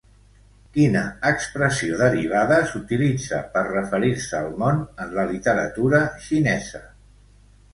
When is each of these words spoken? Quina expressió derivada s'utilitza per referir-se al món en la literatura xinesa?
Quina 0.77 1.01
expressió 1.31 1.99
derivada 1.99 2.57
s'utilitza 2.71 3.41
per 3.57 3.63
referir-se 3.67 4.41
al 4.41 4.49
món 4.65 4.83
en 5.05 5.15
la 5.19 5.27
literatura 5.35 6.01
xinesa? 6.29 6.83